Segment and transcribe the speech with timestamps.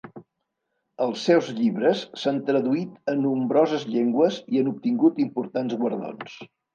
[1.07, 6.39] Els seus llibres s'han traduït a nombroses llengües i han obtingut importants guardons.